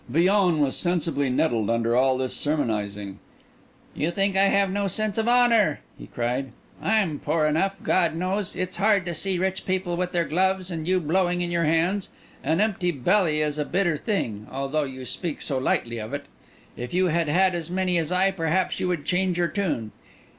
[0.09, 3.19] Villon was sensibly nettled under all this sermonising.
[3.93, 6.53] "You think I have no sense of honour!" he cried.
[6.81, 8.55] "I'm poor enough, God knows!
[8.55, 12.09] It's hard to see rich people with their gloves, and you blowing in your hands.
[12.43, 16.25] An empty belly is a bitter thing, although you speak so lightly of it.
[16.75, 19.91] If you had had as many as I, perhaps you would change your tune.